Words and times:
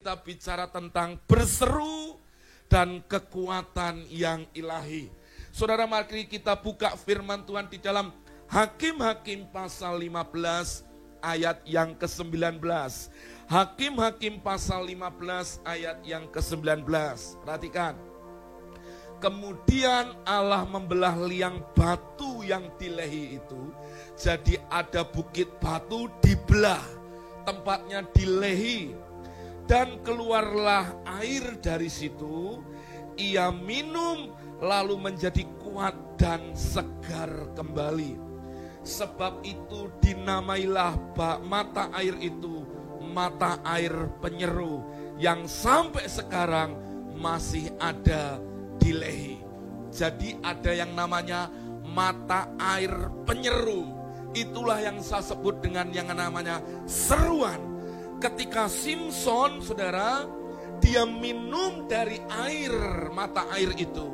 Kita 0.00 0.16
bicara 0.16 0.64
tentang 0.64 1.20
berseru 1.28 2.16
dan 2.72 3.04
kekuatan 3.04 4.08
yang 4.08 4.48
ilahi. 4.56 5.12
Saudara 5.52 5.84
mari 5.84 6.24
kita 6.24 6.56
buka 6.56 6.96
firman 6.96 7.44
Tuhan 7.44 7.68
di 7.68 7.76
dalam 7.76 8.08
Hakim-Hakim 8.48 9.52
pasal 9.52 10.00
15 10.00 10.88
ayat 11.20 11.60
yang 11.68 11.92
ke-19. 12.00 12.64
Hakim-Hakim 13.44 14.40
pasal 14.40 14.88
15 14.88 15.68
ayat 15.68 16.00
yang 16.08 16.32
ke-19. 16.32 16.80
Perhatikan. 17.44 17.92
Kemudian 19.20 20.16
Allah 20.24 20.64
membelah 20.64 21.12
liang 21.28 21.60
batu 21.76 22.40
yang 22.40 22.72
di 22.80 22.88
Lehi 22.88 23.36
itu. 23.36 23.68
Jadi 24.16 24.56
ada 24.72 25.04
bukit 25.04 25.60
batu 25.60 26.08
dibelah. 26.24 26.80
Tempatnya 27.44 28.00
di 28.16 28.24
Lehi 28.24 29.09
dan 29.70 30.02
keluarlah 30.02 30.98
air 31.22 31.54
dari 31.62 31.86
situ. 31.86 32.58
Ia 33.14 33.54
minum 33.54 34.34
lalu 34.58 34.98
menjadi 34.98 35.46
kuat 35.62 35.94
dan 36.18 36.50
segar 36.58 37.30
kembali. 37.54 38.18
Sebab 38.82 39.46
itu 39.46 39.94
dinamailah 40.02 40.98
mata 41.46 41.86
air 41.94 42.18
itu 42.18 42.66
mata 43.14 43.62
air 43.62 44.10
penyeru 44.18 44.82
yang 45.22 45.46
sampai 45.46 46.10
sekarang 46.10 46.74
masih 47.14 47.70
ada 47.78 48.42
di 48.82 48.90
Lehi. 48.90 49.38
Jadi 49.94 50.34
ada 50.42 50.74
yang 50.74 50.98
namanya 50.98 51.46
mata 51.86 52.50
air 52.58 52.90
penyeru. 53.22 53.86
Itulah 54.34 54.82
yang 54.82 54.98
saya 54.98 55.22
sebut 55.22 55.62
dengan 55.62 55.94
yang 55.94 56.10
namanya 56.10 56.58
seruan 56.90 57.69
ketika 58.20 58.68
Simpson, 58.68 59.64
saudara, 59.64 60.28
dia 60.84 61.08
minum 61.08 61.88
dari 61.88 62.20
air, 62.28 62.72
mata 63.10 63.48
air 63.56 63.72
itu. 63.74 64.06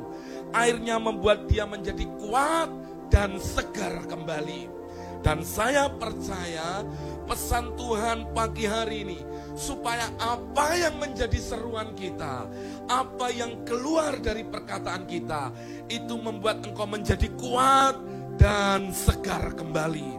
Airnya 0.55 0.95
membuat 0.95 1.51
dia 1.51 1.67
menjadi 1.67 2.07
kuat 2.23 2.71
dan 3.11 3.35
segar 3.37 4.07
kembali. 4.07 4.79
Dan 5.19 5.43
saya 5.43 5.91
percaya 5.91 6.87
pesan 7.27 7.75
Tuhan 7.75 8.31
pagi 8.31 8.63
hari 8.63 9.03
ini 9.03 9.19
supaya 9.57 10.07
apa 10.21 10.77
yang 10.77 10.95
menjadi 11.03 11.35
seruan 11.41 11.91
kita, 11.97 12.47
apa 12.87 13.27
yang 13.33 13.65
keluar 13.67 14.15
dari 14.23 14.47
perkataan 14.47 15.03
kita 15.03 15.51
itu 15.91 16.15
membuat 16.15 16.63
engkau 16.63 16.87
menjadi 16.87 17.27
kuat 17.35 17.99
dan 18.39 18.93
segar 18.95 19.51
kembali. 19.57 20.15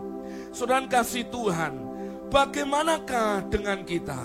Saudara 0.53 0.85
kasih 0.91 1.31
Tuhan, 1.31 1.88
Bagaimanakah 2.29 3.49
dengan 3.49 3.89
kita? 3.89 4.21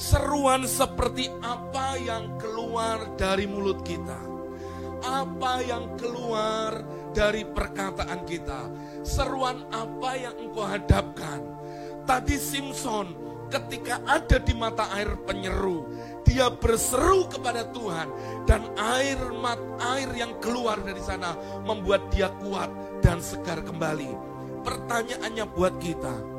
Seruan 0.00 0.64
seperti 0.64 1.28
apa 1.44 2.00
yang 2.00 2.40
keluar 2.40 3.04
dari 3.20 3.44
mulut 3.44 3.84
kita? 3.84 4.16
Apa 5.04 5.60
yang 5.60 5.92
keluar 6.00 6.80
dari 7.12 7.44
perkataan 7.44 8.24
kita? 8.24 8.72
Seruan 9.04 9.60
apa 9.68 10.16
yang 10.16 10.40
engkau 10.40 10.64
hadapkan? 10.64 11.44
Tadi 12.08 12.40
Simpson 12.40 13.12
ketika 13.52 14.00
ada 14.08 14.40
di 14.40 14.56
mata 14.56 14.88
air 14.96 15.12
penyeru, 15.28 15.84
dia 16.24 16.48
berseru 16.48 17.28
kepada 17.28 17.68
Tuhan 17.76 18.08
dan 18.48 18.72
air 18.96 19.20
mat 19.36 19.60
air 19.84 20.08
yang 20.16 20.32
keluar 20.40 20.80
dari 20.80 21.04
sana 21.04 21.36
membuat 21.60 22.08
dia 22.08 22.32
kuat 22.40 22.72
dan 23.04 23.20
segar 23.20 23.60
kembali. 23.60 24.16
Pertanyaannya 24.64 25.44
buat 25.52 25.76
kita, 25.76 26.37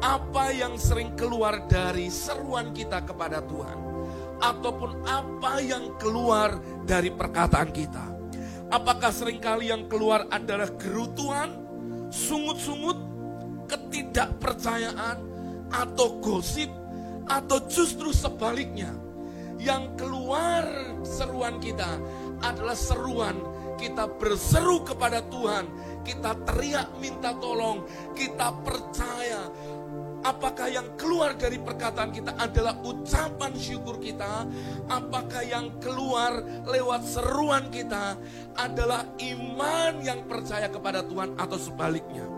apa 0.00 0.52
yang 0.52 0.80
sering 0.80 1.12
keluar 1.16 1.68
dari 1.68 2.08
seruan 2.08 2.72
kita 2.72 3.04
kepada 3.04 3.44
Tuhan, 3.44 3.78
ataupun 4.40 5.04
apa 5.04 5.60
yang 5.60 5.96
keluar 6.00 6.56
dari 6.88 7.12
perkataan 7.12 7.70
kita. 7.70 8.04
Apakah 8.70 9.12
sering 9.12 9.42
kali 9.42 9.68
yang 9.68 9.90
keluar 9.90 10.24
adalah 10.32 10.72
gerutuan, 10.80 11.52
sungut-sungut, 12.08 12.96
ketidakpercayaan, 13.68 15.18
atau 15.70 16.18
gosip, 16.22 16.70
atau 17.28 17.58
justru 17.68 18.10
sebaliknya. 18.10 18.90
Yang 19.60 20.00
keluar 20.00 20.64
seruan 21.04 21.60
kita 21.60 22.00
adalah 22.40 22.72
seruan 22.72 23.36
kita 23.76 24.08
berseru 24.20 24.84
kepada 24.84 25.24
Tuhan, 25.28 25.64
kita 26.04 26.36
teriak 26.44 26.96
minta 27.00 27.32
tolong, 27.36 27.84
kita 28.12 28.52
percaya 28.60 29.48
Apakah 30.20 30.68
yang 30.68 30.84
keluar 31.00 31.32
dari 31.32 31.56
perkataan 31.56 32.12
kita 32.12 32.36
adalah 32.36 32.76
ucapan 32.84 33.56
syukur 33.56 33.96
kita? 33.96 34.44
Apakah 34.92 35.40
yang 35.40 35.80
keluar 35.80 36.44
lewat 36.68 37.08
seruan 37.08 37.72
kita 37.72 38.20
adalah 38.52 39.08
iman 39.16 39.92
yang 40.04 40.28
percaya 40.28 40.68
kepada 40.68 41.00
Tuhan 41.08 41.40
atau 41.40 41.56
sebaliknya? 41.56 42.28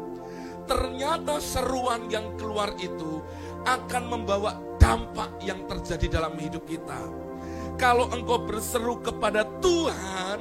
Ternyata 0.62 1.42
seruan 1.42 2.06
yang 2.06 2.38
keluar 2.38 2.70
itu 2.78 3.18
akan 3.66 4.02
membawa 4.06 4.54
dampak 4.78 5.42
yang 5.42 5.66
terjadi 5.66 6.22
dalam 6.22 6.38
hidup 6.38 6.62
kita. 6.62 7.02
Kalau 7.82 8.06
engkau 8.14 8.46
berseru 8.46 9.02
kepada 9.02 9.42
Tuhan, 9.58 10.38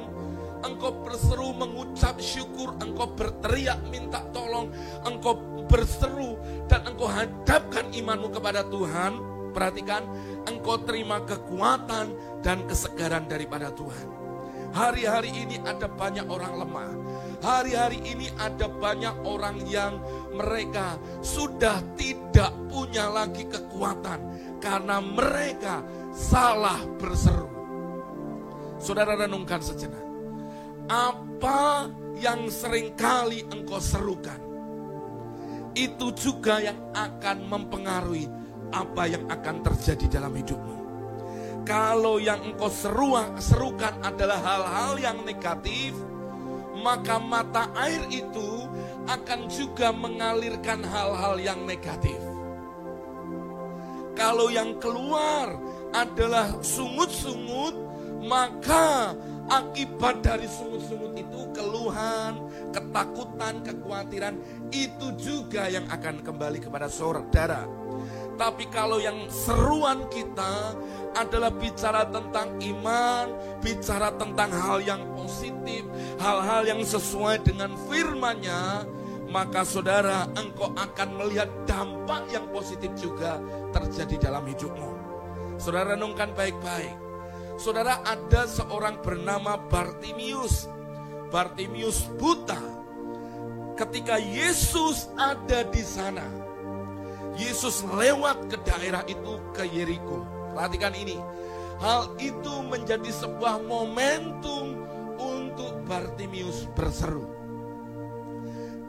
engkau 0.62 0.94
berseru 1.02 1.54
mengucap 1.54 2.18
syukur, 2.22 2.74
engkau 2.78 3.10
berteriak 3.14 3.78
minta 3.90 4.22
tolong, 4.30 4.70
engkau 5.06 5.38
berseru 5.66 6.38
dan 6.66 6.86
engkau 6.86 7.06
hadapkan 7.10 7.90
imanmu 7.90 8.30
kepada 8.30 8.66
Tuhan, 8.66 9.18
perhatikan, 9.52 10.02
engkau 10.48 10.80
terima 10.82 11.22
kekuatan 11.22 12.14
dan 12.40 12.64
kesegaran 12.66 13.28
daripada 13.28 13.70
Tuhan. 13.74 14.22
Hari-hari 14.72 15.28
ini 15.36 15.60
ada 15.68 15.84
banyak 15.84 16.24
orang 16.32 16.64
lemah. 16.64 16.90
Hari-hari 17.44 18.00
ini 18.08 18.32
ada 18.40 18.72
banyak 18.72 19.20
orang 19.20 19.60
yang 19.68 20.00
mereka 20.32 20.96
sudah 21.20 21.76
tidak 21.92 22.48
punya 22.72 23.12
lagi 23.12 23.44
kekuatan 23.44 24.32
karena 24.64 24.96
mereka 25.04 25.84
salah 26.16 26.80
berseru. 26.96 27.52
Saudara 28.80 29.14
renungkan 29.14 29.60
sejenak. 29.60 30.01
Apa 30.90 31.90
yang 32.18 32.50
sering 32.50 32.94
kali 32.98 33.46
engkau 33.50 33.78
serukan? 33.78 34.52
itu 35.72 36.12
juga 36.12 36.60
yang 36.60 36.76
akan 36.92 37.48
mempengaruhi 37.48 38.28
apa 38.72 39.08
yang 39.08 39.24
akan 39.28 39.60
terjadi 39.64 40.20
dalam 40.20 40.32
hidupmu. 40.32 40.76
Kalau 41.62 42.18
yang 42.18 42.42
engkau 42.42 42.72
seruang, 42.72 43.38
serukan 43.38 43.94
adalah 44.02 44.40
hal-hal 44.42 44.92
yang 44.98 45.18
negatif, 45.22 45.94
maka 46.82 47.22
mata 47.22 47.70
air 47.78 48.02
itu 48.10 48.66
akan 49.06 49.46
juga 49.46 49.94
mengalirkan 49.94 50.82
hal-hal 50.82 51.38
yang 51.38 51.60
negatif. 51.62 52.18
Kalau 54.18 54.50
yang 54.50 54.76
keluar 54.82 55.54
adalah 55.94 56.50
sungut-sungut, 56.60 57.76
maka 58.26 59.14
akibat 59.50 60.22
dari 60.22 60.46
sungut-sungut 60.46 61.18
itu 61.18 61.40
keluhan, 61.56 62.38
ketakutan, 62.70 63.62
kekhawatiran 63.64 64.34
itu 64.70 65.06
juga 65.18 65.66
yang 65.66 65.86
akan 65.90 66.22
kembali 66.22 66.58
kepada 66.62 66.86
saudara. 66.86 67.66
Tapi 68.38 68.64
kalau 68.72 68.98
yang 68.98 69.28
seruan 69.28 70.08
kita 70.08 70.74
adalah 71.14 71.52
bicara 71.52 72.08
tentang 72.08 72.56
iman, 72.58 73.26
bicara 73.60 74.08
tentang 74.16 74.50
hal 74.50 74.80
yang 74.82 75.02
positif, 75.12 75.84
hal-hal 76.16 76.64
yang 76.64 76.80
sesuai 76.80 77.44
dengan 77.44 77.76
firman-Nya, 77.86 78.88
maka 79.28 79.64
saudara 79.64 80.28
engkau 80.36 80.72
akan 80.76 81.08
melihat 81.20 81.48
dampak 81.68 82.24
yang 82.32 82.48
positif 82.52 82.92
juga 82.96 83.36
terjadi 83.72 84.32
dalam 84.32 84.44
hidupmu. 84.48 84.90
Saudara 85.60 85.94
renungkan 85.94 86.32
baik-baik. 86.32 87.11
Saudara 87.60 88.00
ada 88.02 88.48
seorang 88.48 89.00
bernama 89.00 89.60
Bartimius. 89.68 90.66
Bartimius 91.32 92.08
buta 92.20 92.60
ketika 93.76 94.20
Yesus 94.20 95.08
ada 95.16 95.64
di 95.64 95.80
sana. 95.80 96.24
Yesus 97.40 97.80
lewat 97.96 98.52
ke 98.52 98.56
daerah 98.60 99.00
itu 99.08 99.40
ke 99.56 99.64
Yeriko. 99.64 100.24
Perhatikan 100.52 100.92
ini. 100.92 101.16
Hal 101.80 102.14
itu 102.20 102.62
menjadi 102.62 103.08
sebuah 103.08 103.64
momentum 103.64 104.84
untuk 105.16 105.82
Bartimius 105.88 106.68
berseru. 106.76 107.26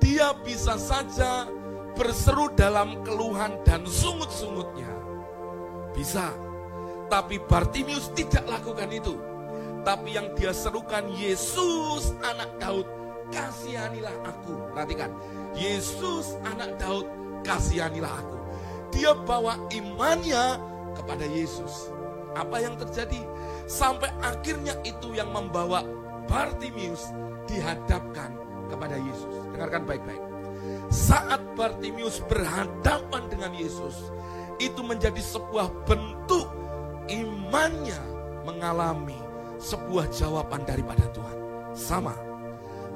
Dia 0.04 0.36
bisa 0.44 0.76
saja 0.76 1.48
berseru 1.96 2.52
dalam 2.54 3.02
keluhan 3.08 3.56
dan 3.64 3.88
sungut-sungutnya. 3.88 4.92
Bisa. 5.96 6.53
Tapi 7.14 7.38
Bartimius 7.46 8.10
tidak 8.18 8.42
lakukan 8.50 8.90
itu. 8.90 9.14
Tapi 9.86 10.18
yang 10.18 10.34
dia 10.34 10.50
serukan 10.50 11.06
Yesus 11.14 12.10
anak 12.26 12.58
Daud 12.58 12.90
kasihanilah 13.30 14.18
aku. 14.26 14.74
Perhatikan, 14.74 15.14
Yesus 15.54 16.34
anak 16.42 16.82
Daud, 16.82 17.06
kasihanilah 17.46 18.10
aku. 18.18 18.38
Dia 18.98 19.14
bawa 19.14 19.62
imannya 19.70 20.58
kepada 20.98 21.30
Yesus. 21.30 21.94
Apa 22.34 22.66
yang 22.66 22.82
terjadi? 22.82 23.22
Sampai 23.70 24.10
akhirnya 24.26 24.74
itu 24.82 25.14
yang 25.14 25.30
membawa 25.30 25.86
Bartimius 26.26 27.14
dihadapkan 27.46 28.34
kepada 28.74 28.98
Yesus. 28.98 29.54
Dengarkan 29.54 29.86
baik-baik. 29.86 30.24
Saat 30.90 31.46
Bartimius 31.54 32.26
berhadapan 32.26 33.30
dengan 33.30 33.54
Yesus, 33.54 34.10
itu 34.58 34.82
menjadi 34.82 35.22
sebuah 35.22 35.70
bentuk 35.86 36.63
imannya 37.10 38.00
mengalami 38.44 39.18
sebuah 39.60 40.12
jawaban 40.12 40.68
daripada 40.68 41.08
Tuhan. 41.16 41.38
Sama, 41.74 42.14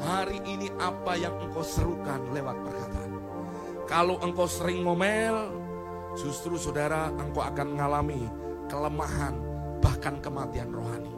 hari 0.04 0.38
ini 0.46 0.70
apa 0.78 1.18
yang 1.18 1.34
engkau 1.42 1.66
serukan 1.66 2.30
lewat 2.36 2.58
perkataan. 2.62 3.12
Kalau 3.88 4.20
engkau 4.20 4.46
sering 4.46 4.84
ngomel, 4.84 5.50
justru 6.20 6.60
saudara 6.60 7.10
engkau 7.16 7.42
akan 7.42 7.68
mengalami 7.74 8.28
kelemahan 8.68 9.34
bahkan 9.80 10.20
kematian 10.20 10.70
rohani. 10.76 11.14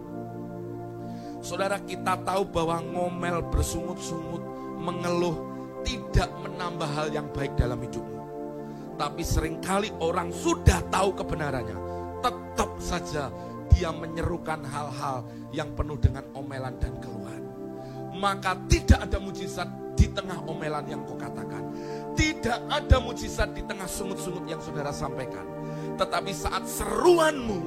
Saudara 1.40 1.80
kita 1.82 2.20
tahu 2.22 2.46
bahwa 2.52 2.84
ngomel 2.84 3.42
bersungut-sungut, 3.50 4.44
mengeluh 4.80 5.36
tidak 5.88 6.30
menambah 6.44 6.90
hal 6.94 7.08
yang 7.10 7.28
baik 7.32 7.56
dalam 7.56 7.80
hidupmu. 7.80 8.20
Tapi 9.00 9.24
sering 9.24 9.64
kali 9.64 9.90
orang 10.04 10.28
sudah 10.36 10.84
tahu 10.92 11.16
kebenarannya, 11.16 11.80
tetap 12.20 12.72
saja 12.80 13.34
dia 13.74 13.90
menyerukan 13.94 14.60
hal-hal 14.66 15.24
yang 15.56 15.72
penuh 15.74 15.96
dengan 15.96 16.26
omelan 16.36 16.76
dan 16.82 16.94
keluhan. 17.00 17.42
Maka 18.20 18.60
tidak 18.68 19.00
ada 19.08 19.18
mujizat 19.22 19.70
di 19.96 20.12
tengah 20.12 20.44
omelan 20.48 20.84
yang 20.88 21.02
kau 21.08 21.16
katakan. 21.16 21.64
Tidak 22.16 22.68
ada 22.68 22.98
mujizat 23.00 23.56
di 23.56 23.64
tengah 23.64 23.88
sungut-sungut 23.88 24.44
yang 24.48 24.60
saudara 24.60 24.92
sampaikan. 24.92 25.48
Tetapi 25.96 26.32
saat 26.36 26.68
seruanmu, 26.68 27.60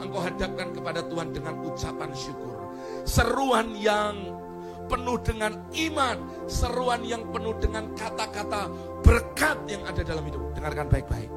engkau 0.00 0.20
hadapkan 0.20 0.72
kepada 0.72 1.04
Tuhan 1.04 1.32
dengan 1.36 1.60
ucapan 1.64 2.10
syukur. 2.16 2.56
Seruan 3.04 3.76
yang 3.76 4.40
penuh 4.88 5.16
dengan 5.20 5.56
iman, 5.72 6.16
seruan 6.48 7.04
yang 7.04 7.24
penuh 7.32 7.56
dengan 7.60 7.92
kata-kata 7.96 8.68
berkat 9.04 9.58
yang 9.68 9.82
ada 9.88 10.00
dalam 10.04 10.24
hidup. 10.24 10.52
Dengarkan 10.56 10.88
baik-baik. 10.88 11.30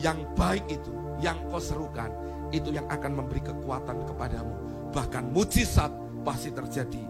Yang 0.00 0.18
baik 0.38 0.64
itu, 0.70 0.94
yang 1.20 1.38
kau 1.48 1.62
serukan, 1.62 2.10
itu 2.50 2.74
yang 2.74 2.88
akan 2.90 3.22
memberi 3.22 3.40
kekuatan 3.44 4.04
kepadamu. 4.08 4.54
Bahkan 4.90 5.30
mujizat 5.30 5.92
pasti 6.26 6.50
terjadi 6.50 7.04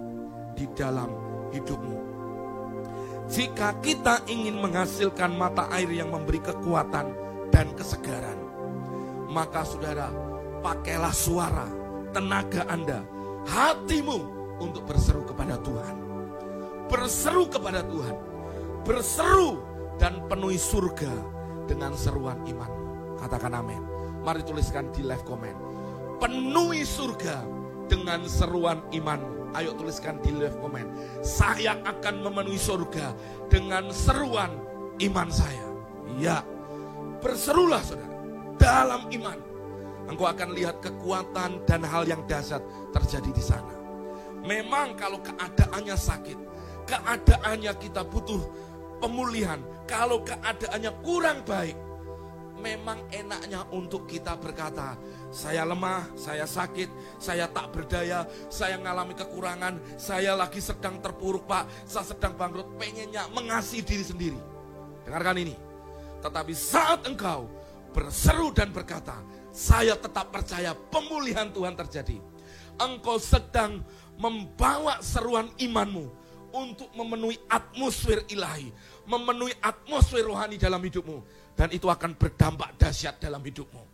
di 0.55 0.65
dalam 0.77 1.09
hidupmu. 1.51 1.99
Jika 3.31 3.79
kita 3.79 4.27
ingin 4.27 4.59
menghasilkan 4.59 5.39
mata 5.39 5.71
air 5.71 5.87
yang 5.89 6.11
memberi 6.11 6.43
kekuatan 6.43 7.15
dan 7.55 7.71
kesegaran, 7.79 8.39
maka 9.31 9.63
saudara, 9.63 10.11
pakailah 10.59 11.15
suara, 11.15 11.71
tenaga 12.11 12.67
Anda, 12.67 13.07
hatimu 13.47 14.19
untuk 14.59 14.83
berseru 14.85 15.23
kepada 15.23 15.57
Tuhan. 15.63 15.97
Berseru 16.91 17.47
kepada 17.47 17.87
Tuhan. 17.87 18.17
Berseru 18.83 19.63
dan 20.03 20.27
penuhi 20.27 20.59
surga 20.59 21.13
dengan 21.71 21.95
seruan 21.95 22.43
iman. 22.51 22.73
Katakan 23.21 23.55
amin. 23.55 24.00
Mari 24.21 24.45
tuliskan 24.45 24.93
di 24.93 25.05
live 25.05 25.25
comment. 25.25 25.57
Penuhi 26.21 26.85
surga 26.85 27.41
dengan 27.89 28.23
seruan 28.29 28.85
iman 28.93 29.41
Ayo 29.51 29.75
tuliskan 29.75 30.23
di 30.23 30.31
live 30.31 30.55
comment. 30.63 30.87
Saya 31.27 31.75
akan 31.83 32.23
memenuhi 32.23 32.59
surga 32.59 33.11
dengan 33.51 33.91
seruan 33.91 34.55
iman 35.03 35.27
saya. 35.27 35.67
Ya, 36.23 36.47
berserulah 37.19 37.83
saudara. 37.83 38.15
Dalam 38.61 39.11
iman. 39.11 39.39
Engkau 40.07 40.27
akan 40.27 40.55
lihat 40.55 40.83
kekuatan 40.83 41.67
dan 41.67 41.83
hal 41.87 42.07
yang 42.07 42.23
dahsyat 42.27 42.63
terjadi 42.95 43.31
di 43.31 43.43
sana. 43.43 43.75
Memang 44.43 44.99
kalau 44.99 45.23
keadaannya 45.23 45.95
sakit, 45.95 46.39
keadaannya 46.87 47.73
kita 47.79 48.03
butuh 48.07 48.43
pemulihan. 48.99 49.63
Kalau 49.87 50.23
keadaannya 50.23 50.91
kurang 51.03 51.47
baik, 51.47 51.79
memang 52.61 53.09
enaknya 53.09 53.65
untuk 53.73 54.05
kita 54.05 54.37
berkata, 54.37 54.95
saya 55.33 55.65
lemah, 55.65 56.13
saya 56.15 56.45
sakit, 56.45 57.17
saya 57.17 57.49
tak 57.49 57.73
berdaya, 57.73 58.29
saya 58.53 58.77
mengalami 58.77 59.17
kekurangan, 59.17 59.81
saya 59.97 60.37
lagi 60.37 60.61
sedang 60.61 61.01
terpuruk 61.01 61.49
pak, 61.49 61.65
saya 61.89 62.05
sedang 62.05 62.37
bangkrut, 62.37 62.77
pengennya 62.77 63.27
mengasihi 63.33 63.83
diri 63.83 64.05
sendiri. 64.05 64.41
Dengarkan 65.09 65.37
ini. 65.41 65.57
Tetapi 66.21 66.53
saat 66.53 67.09
engkau 67.09 67.49
berseru 67.97 68.53
dan 68.53 68.71
berkata, 68.71 69.17
saya 69.51 69.97
tetap 69.97 70.31
percaya 70.31 70.77
pemulihan 70.77 71.49
Tuhan 71.51 71.75
terjadi. 71.75 72.21
Engkau 72.77 73.17
sedang 73.17 73.81
membawa 74.21 75.01
seruan 75.01 75.49
imanmu 75.57 76.07
untuk 76.53 76.91
memenuhi 76.93 77.41
atmosfer 77.49 78.27
ilahi, 78.29 78.71
memenuhi 79.09 79.57
atmosfer 79.63 80.23
rohani 80.23 80.61
dalam 80.61 80.83
hidupmu 80.83 81.40
dan 81.55 81.69
itu 81.75 81.87
akan 81.87 82.17
berdampak 82.17 82.77
dahsyat 82.81 83.21
dalam 83.21 83.41
hidupmu. 83.41 83.85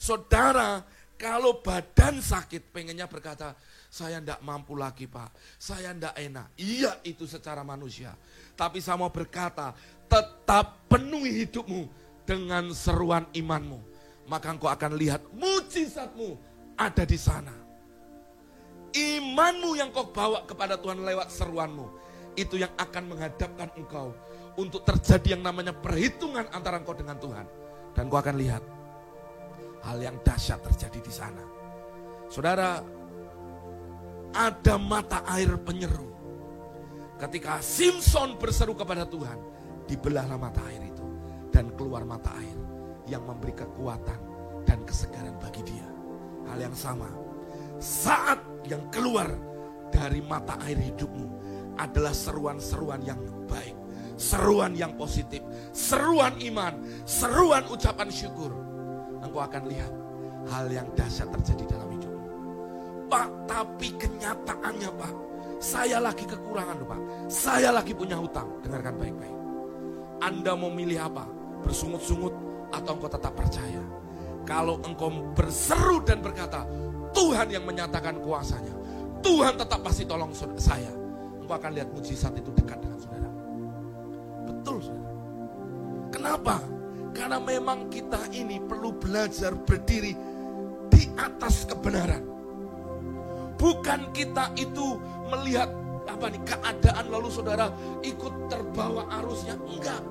Saudara, 0.00 0.80
kalau 1.20 1.60
badan 1.60 2.24
sakit 2.24 2.72
pengennya 2.72 3.04
berkata, 3.04 3.52
saya 3.92 4.22
tidak 4.22 4.40
mampu 4.40 4.72
lagi 4.78 5.04
pak, 5.04 5.28
saya 5.60 5.92
tidak 5.92 6.16
enak. 6.16 6.46
Iya 6.56 6.96
itu 7.04 7.28
secara 7.28 7.60
manusia. 7.60 8.16
Tapi 8.56 8.80
saya 8.80 8.96
mau 8.96 9.12
berkata, 9.12 9.76
tetap 10.08 10.88
penuhi 10.88 11.44
hidupmu 11.44 11.84
dengan 12.24 12.72
seruan 12.72 13.28
imanmu. 13.36 13.82
Maka 14.24 14.54
engkau 14.54 14.70
akan 14.70 14.96
lihat 14.96 15.20
mujizatmu 15.34 16.38
ada 16.78 17.04
di 17.04 17.18
sana. 17.20 17.52
Imanmu 18.96 19.76
yang 19.76 19.92
kau 19.92 20.08
bawa 20.08 20.48
kepada 20.48 20.80
Tuhan 20.80 21.04
lewat 21.04 21.28
seruanmu. 21.30 21.86
Itu 22.38 22.56
yang 22.56 22.70
akan 22.78 23.10
menghadapkan 23.10 23.68
engkau 23.76 24.14
untuk 24.60 24.84
terjadi 24.84 25.40
yang 25.40 25.42
namanya 25.42 25.72
perhitungan 25.72 26.44
antara 26.52 26.76
engkau 26.76 26.92
dengan 26.92 27.16
Tuhan. 27.16 27.46
Dan 27.96 28.12
kau 28.12 28.20
akan 28.20 28.36
lihat 28.36 28.62
hal 29.88 29.98
yang 29.98 30.20
dahsyat 30.20 30.60
terjadi 30.60 31.00
di 31.00 31.12
sana. 31.12 31.42
Saudara, 32.28 32.84
ada 34.36 34.74
mata 34.76 35.24
air 35.32 35.56
penyeru. 35.58 36.12
Ketika 37.16 37.58
Simpson 37.64 38.36
berseru 38.36 38.76
kepada 38.76 39.08
Tuhan, 39.08 39.36
dibelahlah 39.88 40.38
mata 40.38 40.62
air 40.70 40.86
itu 40.86 41.04
dan 41.50 41.72
keluar 41.74 42.06
mata 42.06 42.30
air 42.38 42.58
yang 43.10 43.26
memberi 43.26 43.56
kekuatan 43.56 44.20
dan 44.68 44.78
kesegaran 44.86 45.34
bagi 45.42 45.66
dia. 45.66 45.88
Hal 46.46 46.70
yang 46.70 46.76
sama, 46.76 47.10
saat 47.82 48.38
yang 48.68 48.86
keluar 48.94 49.28
dari 49.90 50.22
mata 50.22 50.54
air 50.64 50.78
hidupmu 50.78 51.26
adalah 51.76 52.14
seruan-seruan 52.14 53.02
yang 53.02 53.18
baik 53.50 53.79
seruan 54.20 54.76
yang 54.76 54.92
positif, 55.00 55.40
seruan 55.72 56.36
iman, 56.44 56.76
seruan 57.08 57.64
ucapan 57.72 58.12
syukur, 58.12 58.52
engkau 59.24 59.40
akan 59.40 59.64
lihat 59.64 59.92
hal 60.52 60.68
yang 60.68 60.84
dahsyat 60.92 61.32
terjadi 61.40 61.72
dalam 61.72 61.88
hidupmu. 61.88 62.28
Pak, 63.08 63.28
tapi 63.48 63.88
kenyataannya 63.96 64.90
Pak, 64.92 65.12
saya 65.56 65.96
lagi 66.04 66.28
kekurangan 66.28 66.84
Pak. 66.84 67.00
Saya 67.32 67.72
lagi 67.72 67.96
punya 67.96 68.20
hutang. 68.20 68.48
Dengarkan 68.60 68.96
baik-baik. 69.00 69.36
Anda 70.20 70.52
mau 70.52 70.68
milih 70.68 71.00
apa? 71.00 71.24
Bersungut-sungut 71.64 72.32
atau 72.76 72.92
engkau 72.96 73.08
tetap 73.08 73.32
percaya? 73.32 73.80
Kalau 74.44 74.80
engkau 74.84 75.32
berseru 75.32 76.04
dan 76.04 76.20
berkata, 76.20 76.64
Tuhan 77.16 77.48
yang 77.52 77.64
menyatakan 77.64 78.20
kuasanya. 78.20 78.72
Tuhan 79.20 79.56
tetap 79.56 79.80
pasti 79.84 80.08
tolong 80.08 80.32
saya. 80.56 80.92
Engkau 81.40 81.56
akan 81.56 81.72
lihat 81.76 81.88
mujizat 81.92 82.32
itu 82.36 82.48
dekat 82.56 82.80
dengan 82.80 83.00
saudara. 83.00 83.29
Betul. 84.60 84.84
Kenapa? 86.12 86.60
Karena 87.16 87.40
memang 87.40 87.88
kita 87.88 88.28
ini 88.36 88.60
perlu 88.60 88.92
belajar 88.92 89.56
berdiri 89.56 90.12
di 90.92 91.02
atas 91.16 91.64
kebenaran. 91.64 92.20
Bukan 93.56 94.12
kita 94.12 94.52
itu 94.60 95.00
melihat 95.32 95.72
apa 96.04 96.28
nih 96.28 96.42
keadaan 96.44 97.06
lalu 97.08 97.32
saudara 97.32 97.72
ikut 98.04 98.52
terbawa 98.52 99.08
arusnya 99.16 99.56
enggak. 99.64 100.04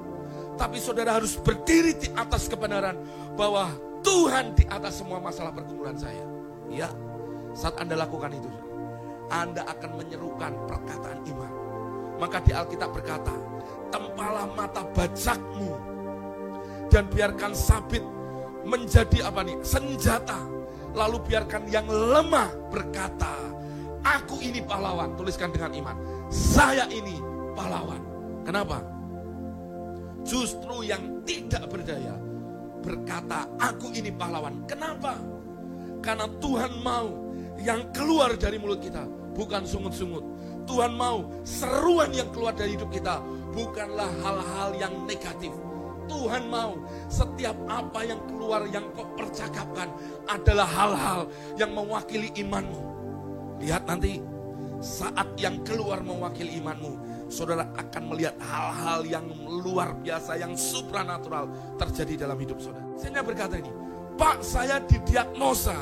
Tapi 0.58 0.82
saudara 0.82 1.22
harus 1.22 1.38
berdiri 1.38 1.94
di 1.94 2.10
atas 2.18 2.50
kebenaran 2.50 2.98
bahwa 3.38 3.70
Tuhan 4.01 4.58
di 4.58 4.65
atas 4.65 4.98
semua 4.98 5.22
masalah 5.22 5.53
pergumulan 5.53 5.96
saya. 5.96 6.25
Ya, 6.74 6.89
saat 7.53 7.77
Anda 7.77 8.01
lakukan 8.01 8.34
itu, 8.34 8.50
Anda 9.29 9.62
akan 9.70 10.01
menyerukan 10.01 10.51
perkataan 10.65 11.22
iman. 11.29 11.69
Maka 12.20 12.44
di 12.44 12.52
Alkitab 12.52 12.92
berkata, 12.92 13.34
tempalah 13.90 14.46
mata 14.54 14.84
bajakmu 14.84 15.72
dan 16.92 17.08
biarkan 17.10 17.56
sabit 17.56 18.04
menjadi 18.68 19.26
apa 19.26 19.42
nih 19.46 19.58
senjata 19.64 20.38
lalu 20.94 21.22
biarkan 21.26 21.64
yang 21.70 21.86
lemah 21.88 22.50
berkata 22.70 23.34
aku 24.04 24.42
ini 24.42 24.62
pahlawan 24.62 25.14
tuliskan 25.14 25.54
dengan 25.54 25.74
iman 25.74 25.98
saya 26.28 26.86
ini 26.90 27.22
pahlawan 27.54 28.02
kenapa 28.42 28.82
justru 30.26 30.86
yang 30.86 31.22
tidak 31.24 31.66
berdaya 31.70 32.18
berkata, 32.80 33.46
aku 33.60 33.92
ini 33.92 34.10
pahlawan. 34.10 34.64
Kenapa? 34.66 35.20
Karena 36.00 36.26
Tuhan 36.40 36.80
mau 36.80 37.36
yang 37.60 37.92
keluar 37.92 38.40
dari 38.40 38.56
mulut 38.56 38.80
kita 38.80 39.04
bukan 39.36 39.68
sungut-sungut. 39.68 40.24
Tuhan 40.70 40.94
mau 40.94 41.26
seruan 41.42 42.14
yang 42.14 42.30
keluar 42.30 42.54
dari 42.54 42.78
hidup 42.78 42.94
kita 42.94 43.18
bukanlah 43.58 44.06
hal-hal 44.22 44.70
yang 44.78 44.94
negatif. 45.10 45.50
Tuhan 46.06 46.46
mau 46.46 46.78
setiap 47.10 47.58
apa 47.66 48.06
yang 48.06 48.22
keluar 48.30 48.66
yang 48.70 48.86
kau 48.94 49.06
percakapkan 49.18 49.90
adalah 50.30 50.70
hal-hal 50.70 51.22
yang 51.58 51.74
mewakili 51.74 52.30
imanmu. 52.38 52.82
Lihat 53.62 53.90
nanti 53.90 54.22
saat 54.78 55.34
yang 55.42 55.62
keluar 55.66 56.06
mewakili 56.06 56.62
imanmu, 56.62 57.26
saudara 57.34 57.66
akan 57.74 58.14
melihat 58.14 58.38
hal-hal 58.38 59.06
yang 59.10 59.26
luar 59.46 59.98
biasa, 59.98 60.38
yang 60.38 60.54
supranatural 60.54 61.50
terjadi 61.82 62.30
dalam 62.30 62.38
hidup 62.38 62.62
saudara. 62.62 62.86
Saya 62.94 63.26
berkata 63.26 63.58
ini, 63.58 63.74
Pak 64.18 64.46
saya 64.46 64.82
didiagnosa 64.86 65.78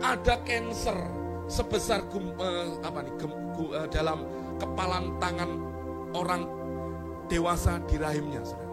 ada 0.00 0.40
cancer 0.44 1.21
sebesar 1.46 2.06
gum, 2.10 2.34
uh, 2.38 2.78
apa 2.82 3.02
nih, 3.06 3.14
gum, 3.18 3.32
gu, 3.54 3.64
uh, 3.74 3.88
dalam 3.88 4.26
kepalan 4.58 5.16
tangan 5.18 5.50
orang 6.14 6.46
dewasa 7.26 7.80
di 7.88 7.96
rahimnya. 7.98 8.42
Saudara. 8.44 8.70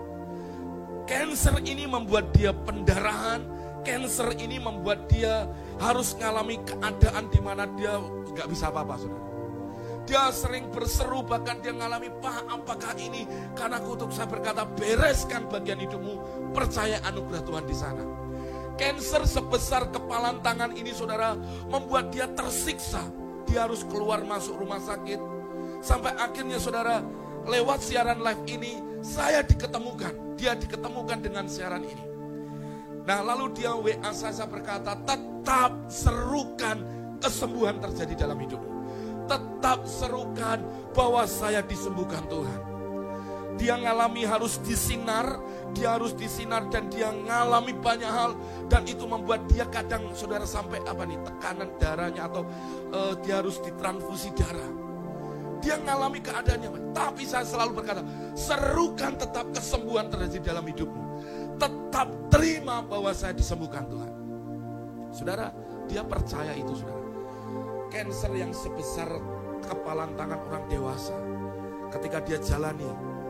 Cancer 1.10 1.56
ini 1.66 1.90
membuat 1.90 2.30
dia 2.36 2.54
pendarahan, 2.54 3.42
cancer 3.82 4.30
ini 4.38 4.62
membuat 4.62 5.10
dia 5.10 5.50
harus 5.82 6.14
mengalami 6.18 6.62
keadaan 6.62 7.26
di 7.34 7.40
mana 7.42 7.66
dia 7.74 7.98
nggak 8.36 8.48
bisa 8.52 8.70
apa-apa, 8.70 8.96
saudara. 9.02 9.28
Dia 10.10 10.34
sering 10.34 10.74
berseru 10.74 11.22
bahkan 11.22 11.62
dia 11.62 11.70
mengalami 11.70 12.10
Pak 12.18 12.50
apakah 12.50 12.98
ini 12.98 13.30
karena 13.54 13.78
kutuk 13.78 14.10
saya 14.10 14.26
berkata 14.26 14.66
bereskan 14.66 15.46
bagian 15.46 15.78
hidupmu 15.86 16.18
percaya 16.50 16.98
anugerah 17.06 17.46
Tuhan 17.46 17.66
di 17.70 17.78
sana. 17.78 18.29
Cancer 18.80 19.28
sebesar 19.28 19.92
kepalan 19.92 20.40
tangan 20.40 20.72
ini 20.72 20.96
saudara 20.96 21.36
membuat 21.68 22.16
dia 22.16 22.32
tersiksa. 22.32 23.04
Dia 23.44 23.68
harus 23.68 23.84
keluar 23.84 24.24
masuk 24.24 24.56
rumah 24.56 24.80
sakit. 24.80 25.20
Sampai 25.84 26.16
akhirnya 26.16 26.56
saudara 26.64 27.04
lewat 27.44 27.84
siaran 27.84 28.24
live 28.24 28.44
ini 28.48 28.80
saya 29.04 29.44
diketemukan. 29.44 30.40
Dia 30.40 30.56
diketemukan 30.56 31.20
dengan 31.20 31.52
siaran 31.52 31.84
ini. 31.84 32.06
Nah 33.04 33.20
lalu 33.20 33.52
dia 33.60 33.76
WA 33.76 34.12
saya 34.16 34.48
berkata 34.48 34.96
tetap 35.04 35.76
serukan 35.92 36.80
kesembuhan 37.20 37.84
terjadi 37.84 38.24
dalam 38.24 38.40
hidupmu 38.40 38.80
tetap 39.30 39.86
serukan 39.86 40.58
bahwa 40.98 41.24
saya 41.30 41.62
disembuhkan 41.62 42.26
Tuhan. 42.26 42.69
Dia 43.60 43.76
ngalami 43.76 44.24
harus 44.24 44.56
disinar, 44.64 45.36
dia 45.76 46.00
harus 46.00 46.16
disinar 46.16 46.72
dan 46.72 46.88
dia 46.88 47.12
ngalami 47.12 47.76
banyak 47.76 48.08
hal 48.08 48.32
dan 48.72 48.88
itu 48.88 49.04
membuat 49.04 49.46
dia 49.52 49.68
kadang 49.68 50.16
saudara 50.16 50.48
sampai 50.48 50.80
apa 50.88 51.04
nih 51.04 51.20
tekanan 51.28 51.70
darahnya 51.76 52.32
atau 52.32 52.48
uh, 52.96 53.14
dia 53.20 53.44
harus 53.44 53.60
ditransfusi 53.60 54.32
darah. 54.32 54.72
Dia 55.60 55.76
ngalami 55.76 56.24
keadaannya, 56.24 56.96
tapi 56.96 57.28
saya 57.28 57.44
selalu 57.44 57.84
berkata, 57.84 58.00
serukan 58.32 59.20
tetap 59.20 59.52
kesembuhan 59.52 60.08
terjadi 60.08 60.56
dalam 60.56 60.64
hidupmu. 60.64 61.04
Tetap 61.60 62.08
terima 62.32 62.80
bahwa 62.80 63.12
saya 63.12 63.36
disembuhkan 63.36 63.84
Tuhan. 63.92 64.14
Saudara, 65.12 65.52
dia 65.92 66.00
percaya 66.00 66.56
itu 66.56 66.80
saudara 66.80 67.00
cancer 67.90 68.32
yang 68.38 68.54
sebesar 68.54 69.10
kepalan 69.66 70.14
tangan 70.16 70.40
orang 70.50 70.66
dewasa. 70.70 71.18
Ketika 71.90 72.22
dia 72.22 72.38
jalani, 72.38 72.86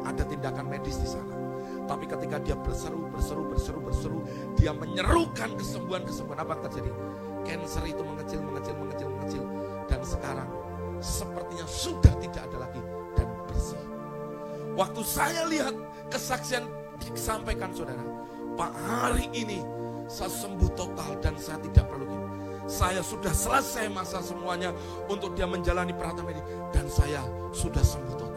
ada 0.05 0.23
tindakan 0.25 0.65
medis 0.67 0.99
di 0.99 1.09
sana. 1.09 1.35
Tapi 1.89 2.05
ketika 2.05 2.37
dia 2.37 2.53
berseru, 2.53 3.09
berseru, 3.09 3.43
berseru, 3.49 3.79
berseru, 3.81 4.19
dia 4.53 4.69
menyerukan 4.77 5.57
kesembuhan-kesembuhan 5.57 6.39
apa 6.45 6.53
yang 6.53 6.63
terjadi? 6.69 6.91
Cancer 7.49 7.83
itu 7.89 8.01
mengecil, 8.05 8.39
mengecil, 8.45 8.75
mengecil, 8.77 9.07
mengecil. 9.09 9.43
Dan 9.89 10.01
sekarang 10.05 10.49
sepertinya 11.01 11.65
sudah 11.65 12.13
tidak 12.21 12.45
ada 12.45 12.57
lagi 12.69 12.81
dan 13.17 13.27
bersih. 13.49 13.81
Waktu 14.77 15.01
saya 15.01 15.49
lihat 15.49 15.73
kesaksian 16.13 16.69
disampaikan 17.01 17.73
saudara, 17.73 18.05
Pak 18.53 18.71
hari 18.85 19.25
ini 19.33 19.65
saya 20.05 20.29
sembuh 20.29 20.69
total 20.77 21.17
dan 21.25 21.33
saya 21.41 21.57
tidak 21.63 21.89
perlu 21.89 21.99
saya 22.69 23.01
sudah 23.01 23.33
selesai 23.33 23.89
masa 23.89 24.21
semuanya 24.21 24.69
untuk 25.09 25.33
dia 25.33 25.49
menjalani 25.49 25.89
perawatan 25.89 26.21
medis 26.21 26.45
dan 26.69 26.85
saya 26.85 27.25
sudah 27.49 27.81
sembuh 27.81 28.13
total. 28.13 28.28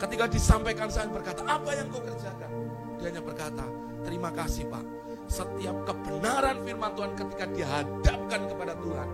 Ketika 0.00 0.24
disampaikan 0.24 0.88
saya 0.88 1.12
berkata, 1.12 1.44
apa 1.44 1.76
yang 1.76 1.92
kau 1.92 2.00
kerjakan? 2.00 2.48
Dia 2.96 3.12
hanya 3.12 3.20
berkata, 3.20 3.64
terima 4.00 4.32
kasih 4.32 4.64
Pak. 4.72 4.84
Setiap 5.28 5.76
kebenaran 5.84 6.64
firman 6.64 6.96
Tuhan 6.96 7.12
ketika 7.12 7.44
dihadapkan 7.52 8.40
kepada 8.48 8.74
Tuhan, 8.80 9.08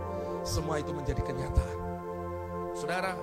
semua 0.47 0.79
itu 0.79 0.95
menjadi 0.95 1.27
kenyataan. 1.27 1.79
Saudara, 2.79 3.19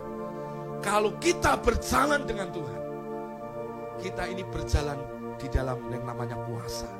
kalau 0.83 1.15
kita 1.23 1.55
berjalan 1.63 2.27
dengan 2.27 2.51
Tuhan, 2.51 2.81
kita 4.03 4.23
ini 4.27 4.43
berjalan 4.43 4.99
di 5.39 5.47
dalam 5.47 5.79
yang 5.87 6.03
namanya 6.03 6.35
kuasa. 6.43 6.91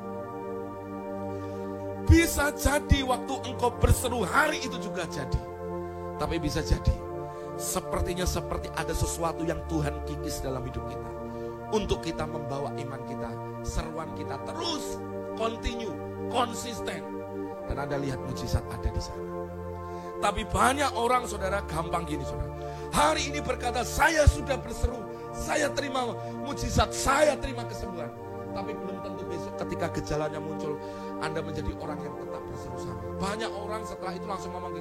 Bisa 2.08 2.55
jadi 2.55 3.03
waktu 3.03 3.36
engkau 3.51 3.67
berseru 3.84 4.24
hari 4.24 4.63
itu 4.63 4.79
juga 4.79 5.03
jadi. 5.12 5.43
Tapi 6.15 6.39
bisa 6.39 6.63
jadi 6.63 7.03
sepertinya 7.57 8.25
seperti 8.25 8.69
ada 8.74 8.91
sesuatu 8.91 9.45
yang 9.45 9.62
Tuhan 9.69 10.03
kikis 10.05 10.41
dalam 10.41 10.63
hidup 10.65 10.83
kita. 10.89 11.10
Untuk 11.74 12.05
kita 12.05 12.29
membawa 12.29 12.69
iman 12.77 13.01
kita, 13.10 13.29
seruan 13.65 14.13
kita 14.13 14.38
terus 14.45 15.01
continue, 15.38 15.93
konsisten. 16.29 17.01
Dan 17.65 17.79
Anda 17.79 17.98
lihat 17.98 18.19
mujizat 18.27 18.62
ada 18.69 18.89
di 18.91 19.01
sana. 19.01 19.24
Tapi 20.22 20.48
banyak 20.48 20.95
orang 20.95 21.27
saudara 21.27 21.60
gampang 21.67 22.07
gini 22.07 22.24
saudara. 22.24 22.53
Hari 22.93 23.33
ini 23.33 23.41
berkata 23.41 23.81
saya 23.81 24.24
sudah 24.29 24.55
berseru, 24.62 25.01
saya 25.33 25.67
terima 25.74 26.13
mujizat, 26.45 26.93
saya 26.93 27.33
terima 27.36 27.65
kesembuhan. 27.65 28.07
Tapi 28.53 28.72
belum 28.77 29.01
tentu 29.01 29.25
besok 29.25 29.57
ketika 29.65 29.89
gejalanya 29.98 30.38
muncul, 30.38 30.77
anda 31.25 31.41
menjadi 31.41 31.74
orang 31.81 32.00
yang 32.05 32.15
tetap 32.22 32.41
berseru 32.45 32.77
sama. 32.77 33.01
Banyak 33.17 33.51
orang 33.51 33.81
setelah 33.83 34.13
itu 34.13 34.25
langsung 34.29 34.53
ngomong 34.53 34.74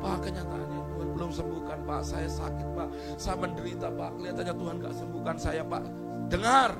Pak 0.00 0.16
kenyataannya 0.24 0.80
Tuhan 0.96 1.08
belum 1.12 1.30
sembuhkan 1.30 1.78
Pak, 1.84 2.00
saya 2.00 2.28
sakit 2.30 2.68
Pak, 2.72 2.88
saya 3.20 3.36
menderita 3.36 3.88
Pak, 3.92 4.10
kelihatannya 4.16 4.54
Tuhan 4.56 4.74
gak 4.80 4.94
sembuhkan 4.96 5.36
saya 5.36 5.62
Pak. 5.66 5.82
Dengar 6.30 6.70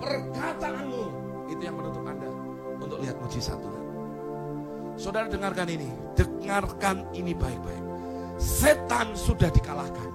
perkataanmu, 0.00 1.04
itu 1.52 1.62
yang 1.62 1.76
menutup 1.76 2.04
Anda 2.06 2.30
untuk 2.80 2.98
lihat 3.04 3.16
mujizat 3.20 3.58
Tuhan. 3.60 3.84
Saudara 4.96 5.26
dengarkan 5.28 5.68
ini, 5.72 5.88
dengarkan 6.16 7.08
ini 7.16 7.32
baik-baik. 7.32 7.84
Setan 8.36 9.12
sudah 9.16 9.48
dikalahkan. 9.52 10.10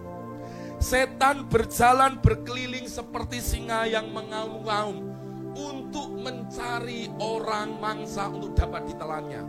Setan 0.77 1.49
berjalan 1.49 2.21
berkeliling 2.21 2.85
seperti 2.85 3.41
singa 3.41 3.89
yang 3.89 4.13
mengaum-ngaum 4.13 5.09
untuk 5.57 6.13
mencari 6.21 7.09
orang 7.17 7.81
mangsa 7.81 8.29
untuk 8.29 8.53
dapat 8.53 8.85
ditelannya. 8.93 9.41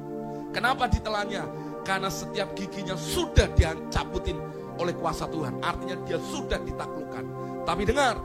Kenapa 0.57 0.89
ditelannya? 0.89 1.68
Karena 1.89 2.13
setiap 2.13 2.53
giginya 2.53 2.93
sudah 3.01 3.49
dicabutin 3.57 4.37
oleh 4.77 4.93
kuasa 4.93 5.25
Tuhan. 5.25 5.57
Artinya 5.65 5.97
dia 6.05 6.21
sudah 6.21 6.61
ditaklukkan. 6.61 7.25
Tapi 7.65 7.83
dengar, 7.89 8.21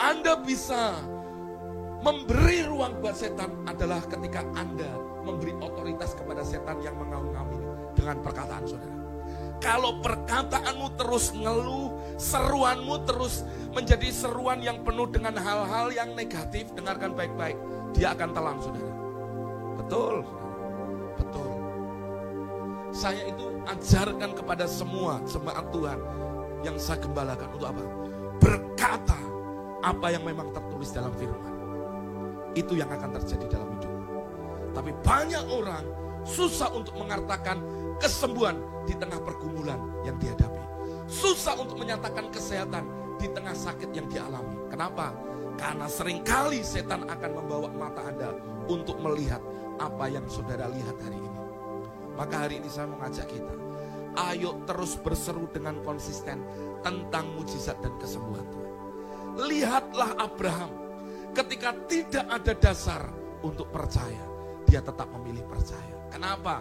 Anda 0.00 0.40
bisa 0.40 0.96
memberi 2.00 2.64
ruang 2.64 3.04
buat 3.04 3.12
setan 3.12 3.52
adalah 3.68 4.00
ketika 4.08 4.40
Anda 4.56 4.88
memberi 5.20 5.52
otoritas 5.60 6.16
kepada 6.16 6.40
setan 6.40 6.80
yang 6.80 6.96
mengaum-ngaum 6.96 7.60
dengan 7.92 8.16
perkataan 8.24 8.64
saudara. 8.64 8.96
Kalau 9.60 10.00
perkataanmu 10.00 10.88
terus 10.96 11.36
ngeluh, 11.36 11.92
seruanmu 12.16 13.04
terus 13.04 13.44
menjadi 13.76 14.08
seruan 14.08 14.64
yang 14.64 14.80
penuh 14.80 15.04
dengan 15.04 15.36
hal-hal 15.36 15.92
yang 15.92 16.16
negatif, 16.16 16.72
dengarkan 16.72 17.12
baik-baik. 17.12 17.60
Dia 17.92 18.16
akan 18.16 18.32
telan 18.32 18.56
saudara. 18.64 18.92
Betul, 19.76 20.24
betul. 21.20 21.59
Saya 22.90 23.22
itu 23.30 23.44
ajarkan 23.70 24.34
kepada 24.34 24.66
semua 24.66 25.22
jemaat 25.26 25.66
Tuhan 25.70 25.98
yang 26.66 26.76
saya 26.76 26.98
gembalakan 26.98 27.48
untuk 27.54 27.68
apa? 27.70 27.84
Berkata 28.42 29.18
apa 29.80 30.06
yang 30.12 30.26
memang 30.26 30.50
tertulis 30.50 30.90
dalam 30.90 31.14
firman. 31.16 31.54
Itu 32.58 32.74
yang 32.74 32.90
akan 32.90 33.14
terjadi 33.22 33.46
dalam 33.46 33.68
hidup. 33.78 33.94
Tapi 34.74 34.90
banyak 35.06 35.44
orang 35.50 35.84
susah 36.26 36.70
untuk 36.74 36.98
mengatakan 36.98 37.62
kesembuhan 38.02 38.58
di 38.84 38.94
tengah 38.98 39.22
pergumulan 39.22 39.78
yang 40.02 40.18
dihadapi. 40.18 40.58
Susah 41.06 41.58
untuk 41.58 41.78
menyatakan 41.78 42.30
kesehatan 42.30 42.86
di 43.18 43.26
tengah 43.30 43.54
sakit 43.54 43.90
yang 43.94 44.06
dialami. 44.10 44.56
Kenapa? 44.70 45.14
Karena 45.58 45.86
sering 45.90 46.22
kali 46.24 46.64
setan 46.64 47.04
akan 47.06 47.30
membawa 47.36 47.68
mata 47.70 48.02
Anda 48.06 48.32
untuk 48.70 48.96
melihat 49.02 49.42
apa 49.76 50.08
yang 50.08 50.24
saudara 50.30 50.70
lihat 50.70 50.96
hari 51.02 51.18
ini. 51.18 51.49
Maka 52.18 52.46
hari 52.46 52.60
ini 52.60 52.68
saya 52.68 52.90
mengajak 52.90 53.30
kita, 53.30 53.54
ayo 54.30 54.60
terus 54.66 54.98
berseru 54.98 55.46
dengan 55.50 55.78
konsisten 55.86 56.42
tentang 56.82 57.32
mujizat 57.36 57.78
dan 57.80 57.94
kesembuhan 57.96 58.44
Tuhan. 58.50 58.70
Lihatlah 59.46 60.10
Abraham 60.20 60.72
ketika 61.32 61.72
tidak 61.86 62.26
ada 62.28 62.52
dasar 62.58 63.02
untuk 63.40 63.70
percaya, 63.70 64.20
dia 64.66 64.82
tetap 64.82 65.08
memilih 65.16 65.46
percaya. 65.46 65.96
Kenapa? 66.10 66.60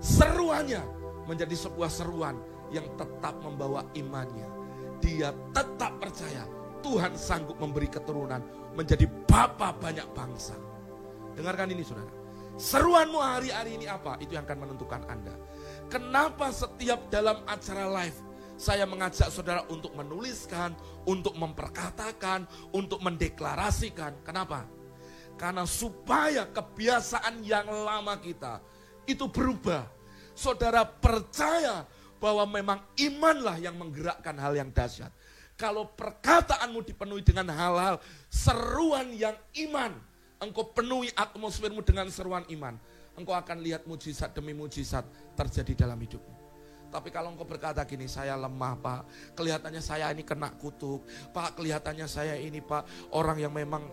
Seruannya 0.00 0.84
menjadi 1.26 1.56
sebuah 1.56 1.90
seruan 1.90 2.38
yang 2.70 2.86
tetap 2.94 3.36
membawa 3.42 3.84
imannya. 3.96 4.46
Dia 5.00 5.32
tetap 5.56 5.96
percaya 5.96 6.44
Tuhan 6.84 7.16
sanggup 7.16 7.56
memberi 7.60 7.88
keturunan 7.88 8.40
menjadi 8.76 9.08
bapa 9.28 9.72
banyak 9.76 10.06
bangsa. 10.12 10.56
Dengarkan 11.36 11.72
ini 11.72 11.82
saudara. 11.84 12.19
Seruanmu 12.60 13.16
hari-hari 13.16 13.80
ini 13.80 13.88
apa? 13.88 14.20
Itu 14.20 14.36
yang 14.36 14.44
akan 14.44 14.68
menentukan 14.68 15.00
Anda. 15.08 15.32
Kenapa 15.88 16.52
setiap 16.52 17.08
dalam 17.08 17.40
acara 17.48 17.88
live 17.88 18.20
saya 18.60 18.84
mengajak 18.84 19.32
saudara 19.32 19.64
untuk 19.72 19.96
menuliskan, 19.96 20.76
untuk 21.08 21.32
memperkatakan, 21.40 22.44
untuk 22.76 23.00
mendeklarasikan. 23.00 24.20
Kenapa? 24.20 24.68
Karena 25.40 25.64
supaya 25.64 26.44
kebiasaan 26.44 27.40
yang 27.40 27.64
lama 27.64 28.20
kita 28.20 28.60
itu 29.08 29.24
berubah. 29.32 29.88
Saudara 30.36 30.84
percaya 30.84 31.88
bahwa 32.20 32.44
memang 32.44 32.84
imanlah 33.00 33.56
yang 33.56 33.80
menggerakkan 33.80 34.36
hal 34.36 34.52
yang 34.52 34.68
dahsyat. 34.68 35.08
Kalau 35.56 35.88
perkataanmu 35.96 36.84
dipenuhi 36.84 37.24
dengan 37.24 37.48
hal-hal 37.56 37.96
seruan 38.28 39.08
yang 39.16 39.36
iman, 39.64 39.96
engkau 40.40 40.72
penuhi 40.72 41.12
atmosfermu 41.12 41.84
dengan 41.84 42.08
seruan 42.08 42.42
iman, 42.48 42.74
engkau 43.14 43.36
akan 43.36 43.60
lihat 43.60 43.84
mujizat 43.84 44.32
demi 44.32 44.56
mujizat 44.56 45.04
terjadi 45.36 45.86
dalam 45.86 46.00
hidupmu. 46.00 46.40
Tapi 46.90 47.14
kalau 47.14 47.30
engkau 47.30 47.46
berkata 47.46 47.86
gini, 47.86 48.10
saya 48.10 48.34
lemah 48.34 48.74
pak, 48.82 49.00
kelihatannya 49.38 49.78
saya 49.78 50.10
ini 50.10 50.26
kena 50.26 50.50
kutuk, 50.58 51.06
pak 51.30 51.54
kelihatannya 51.54 52.10
saya 52.10 52.34
ini 52.34 52.58
pak 52.58 53.12
orang 53.14 53.38
yang 53.38 53.54
memang 53.54 53.86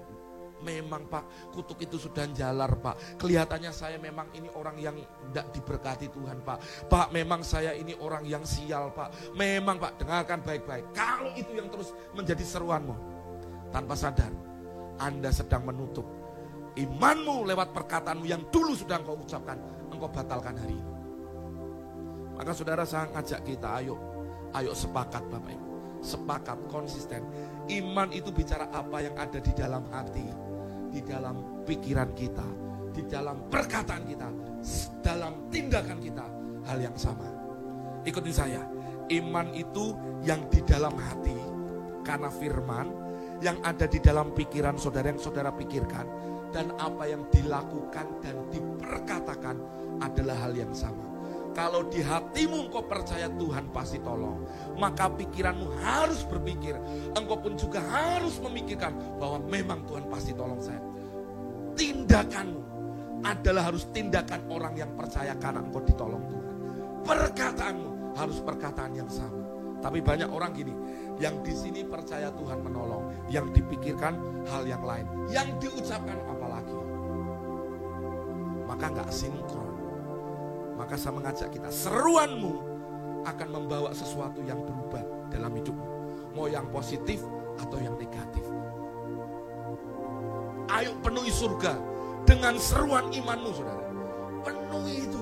memang 0.62 1.06
Pak 1.06 1.54
kutuk 1.54 1.86
itu 1.86 2.01
sudah 2.01 2.25
jalar 2.34 2.82
Pak. 2.82 3.22
Kelihatannya 3.22 3.70
saya 3.70 4.01
memang 4.01 4.30
ini 4.34 4.50
orang 4.58 4.77
yang 4.82 4.98
tidak 5.30 5.54
diberkati 5.54 6.10
Tuhan 6.10 6.42
Pak. 6.42 6.89
Pak 6.89 7.13
memang 7.13 7.46
saya 7.46 7.77
ini 7.77 7.94
orang 7.98 8.25
yang 8.25 8.42
sial 8.42 8.89
Pak. 8.94 9.38
Memang 9.38 9.77
Pak 9.77 10.01
dengarkan 10.01 10.42
baik-baik. 10.42 10.98
Kalau 10.98 11.30
itu 11.38 11.51
yang 11.54 11.70
terus 11.70 11.94
menjadi 12.18 12.42
seruanmu. 12.42 12.96
Tanpa 13.68 14.00
sadar 14.00 14.32
Anda 14.98 15.30
sedang 15.30 15.68
menutup 15.68 16.08
imanmu 16.77 17.50
lewat 17.50 17.74
perkataanmu 17.74 18.25
yang 18.29 18.46
dulu 18.53 18.77
sudah 18.77 19.01
engkau 19.01 19.17
ucapkan. 19.17 19.57
Engkau 19.89 20.10
batalkan 20.13 20.55
hari 20.55 20.77
ini. 20.77 20.93
Maka 22.38 22.53
saudara 22.53 22.86
saya 22.86 23.10
ngajak 23.12 23.41
kita 23.41 23.81
ayo. 23.81 23.98
Ayo 24.53 24.72
sepakat 24.77 25.25
Bapak 25.27 25.51
Ibu. 25.51 25.67
Sepakat 26.05 26.57
konsisten. 26.69 27.25
Iman 27.67 28.13
itu 28.13 28.29
bicara 28.29 28.69
apa 28.69 29.01
yang 29.01 29.17
ada 29.17 29.41
di 29.41 29.51
dalam 29.57 29.84
hati 29.89 30.48
di 30.91 31.01
dalam 31.03 31.63
pikiran 31.67 32.10
kita, 32.15 32.48
di 32.96 33.03
dalam 33.05 33.48
perkataan 33.51 34.03
kita, 34.07 34.29
dalam 35.03 35.51
tindakan 35.51 36.00
kita 36.00 36.25
hal 36.67 36.77
yang 36.79 36.96
sama. 36.96 37.27
Ikuti 38.07 38.31
saya. 38.31 38.63
Iman 39.07 39.55
itu 39.55 39.96
yang 40.27 40.51
di 40.51 40.60
dalam 40.67 40.91
hati 41.00 41.36
karena 42.03 42.27
firman 42.27 42.88
yang 43.39 43.55
ada 43.63 43.88
di 43.88 44.03
dalam 44.03 44.36
pikiran 44.36 44.75
saudara 44.75 45.13
yang 45.13 45.22
saudara 45.22 45.48
pikirkan 45.53 46.03
dan 46.51 46.72
apa 46.80 47.04
yang 47.08 47.24
dilakukan 47.32 48.08
dan 48.24 48.36
diperkatakan 48.51 49.56
adalah 50.00 50.36
hal 50.48 50.54
yang 50.56 50.72
sama. 50.72 51.08
Kalau 51.58 51.89
di 51.89 52.06
hatimu 52.06 52.70
engkau 52.70 52.86
percaya 52.86 53.25
Tuhan 53.34 53.74
pasti 53.74 53.98
tolong, 54.06 54.46
maka 54.77 55.10
pikiranmu 55.10 55.82
harus 55.82 56.22
berpikir. 56.30 56.77
Engkau 57.18 57.42
pun 57.42 57.58
juga 57.58 57.82
harus 57.82 58.38
memikirkan 58.38 58.94
bahwa 59.18 59.42
memang 59.42 59.82
Tuhan 59.89 60.06
pasti 60.06 60.38
tolong 60.38 60.62
saya. 60.62 60.77
Tindakanmu 61.74 62.62
adalah 63.25 63.74
harus 63.74 63.89
tindakan 63.89 64.46
orang 64.54 64.77
yang 64.77 64.94
percaya 64.94 65.34
karena 65.42 65.66
engkau 65.66 65.82
ditolong 65.82 66.22
Tuhan. 66.30 66.56
Perkataanmu 67.01 68.13
harus 68.13 68.38
perkataan 68.46 68.93
yang 68.93 69.10
sama. 69.10 69.46
Tapi 69.78 70.02
banyak 70.02 70.30
orang 70.30 70.52
gini, 70.58 70.74
yang 71.22 71.42
di 71.46 71.54
sini 71.54 71.86
percaya 71.86 72.34
Tuhan 72.34 72.66
menolong, 72.66 73.30
yang 73.30 73.54
dipikirkan 73.54 74.46
hal 74.50 74.66
yang 74.66 74.82
lain, 74.82 75.06
yang 75.30 75.48
diucapkan 75.62 76.18
apalagi. 76.26 76.78
Maka 78.68 78.86
nggak 78.92 79.10
sinkron 79.13 79.78
maka 80.78 80.94
saya 80.94 81.18
mengajak 81.18 81.50
kita, 81.50 81.74
seruanmu 81.74 82.54
akan 83.26 83.48
membawa 83.50 83.90
sesuatu 83.98 84.46
yang 84.46 84.62
berubah 84.62 85.02
dalam 85.34 85.50
hidupmu. 85.58 85.88
Mau 86.38 86.46
yang 86.46 86.70
positif 86.70 87.26
atau 87.58 87.82
yang 87.82 87.98
negatif. 87.98 88.46
Ayo 90.70 90.94
penuhi 91.02 91.34
surga 91.34 91.74
dengan 92.30 92.62
seruan 92.62 93.10
imanmu 93.10 93.50
saudara. 93.58 93.90
Penuhi 94.46 95.10
itu. 95.10 95.22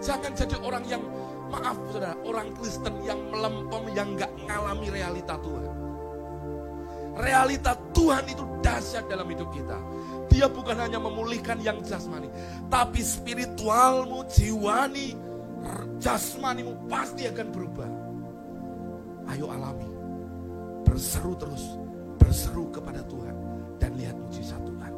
Jangan 0.00 0.32
jadi 0.32 0.56
orang 0.64 0.84
yang, 0.88 1.04
maaf 1.54 1.76
saudara, 1.94 2.18
orang 2.26 2.50
Kristen 2.58 2.94
yang 3.06 3.20
melempem, 3.30 3.82
yang 3.94 4.08
gak 4.18 4.32
ngalami 4.50 4.88
realita 4.90 5.38
Tuhan. 5.38 5.72
Realita 7.14 7.72
Tuhan 7.94 8.24
itu 8.26 8.42
dahsyat 8.58 9.06
dalam 9.06 9.30
hidup 9.30 9.54
kita. 9.54 9.78
Dia 10.26 10.50
bukan 10.50 10.74
hanya 10.74 10.98
memulihkan 10.98 11.62
yang 11.62 11.78
jasmani, 11.86 12.26
tapi 12.66 12.98
spiritualmu, 13.06 14.26
jiwani, 14.26 15.14
jasmanimu 16.02 16.90
pasti 16.90 17.30
akan 17.30 17.46
berubah. 17.54 17.90
Ayo 19.30 19.46
alami. 19.54 19.86
Berseru 20.82 21.38
terus, 21.38 21.78
berseru 22.18 22.68
kepada 22.74 23.06
Tuhan 23.06 23.36
dan 23.78 23.94
lihat 23.94 24.18
mujizat 24.18 24.58
Tuhan. 24.58 24.92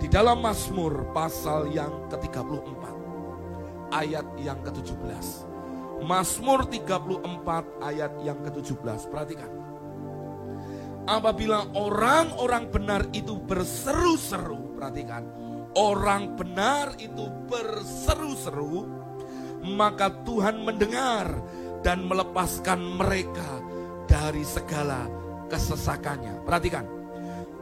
Di 0.00 0.08
dalam 0.08 0.40
Mazmur 0.40 1.12
pasal 1.12 1.68
yang 1.76 2.08
ke-34 2.08 2.95
ayat 3.94 4.26
yang 4.40 4.58
ke-17. 4.62 5.46
Mazmur 6.06 6.68
34 6.68 7.84
ayat 7.84 8.12
yang 8.20 8.38
ke-17. 8.44 9.08
Perhatikan 9.08 9.50
apabila 11.06 11.70
orang-orang 11.72 12.68
benar 12.68 13.02
itu 13.14 13.38
berseru-seru, 13.38 14.74
perhatikan, 14.76 15.24
orang 15.78 16.34
benar 16.34 16.98
itu 16.98 17.30
berseru-seru, 17.46 18.90
maka 19.62 20.10
Tuhan 20.26 20.66
mendengar 20.66 21.30
dan 21.80 22.04
melepaskan 22.04 22.98
mereka 22.98 23.62
dari 24.10 24.42
segala 24.42 25.06
kesesakannya. 25.46 26.42
Perhatikan, 26.42 26.84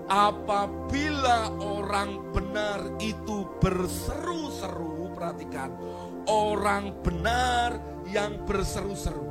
apabila 0.09 1.53
orang 1.61 2.33
benar 2.33 2.81
itu 3.01 3.45
berseru-seru, 3.61 5.13
perhatikan, 5.13 5.71
orang 6.29 6.97
benar 7.05 7.79
yang 8.09 8.43
berseru-seru. 8.45 9.25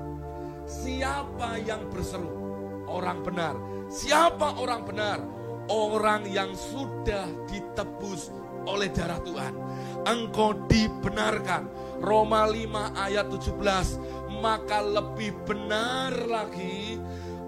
Siapa 0.63 1.59
yang 1.63 1.91
berseru? 1.91 2.41
Orang 2.87 3.23
benar 3.25 3.55
Siapa 3.93 4.57
orang 4.57 4.89
benar? 4.89 5.21
Orang 5.69 6.25
yang 6.25 6.57
sudah 6.57 7.29
ditebus 7.45 8.33
oleh 8.65 8.89
darah 8.89 9.21
Tuhan. 9.21 9.53
Engkau 10.09 10.57
dibenarkan. 10.65 11.69
Roma 12.01 12.49
5 12.49 12.89
ayat 12.97 13.29
17. 13.29 14.41
Maka 14.41 14.81
lebih 14.81 15.37
benar 15.45 16.09
lagi 16.25 16.97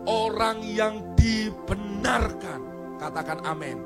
orang 0.06 0.62
yang 0.62 1.18
dibenarkan. 1.18 2.62
Katakan 3.02 3.42
amin. 3.42 3.82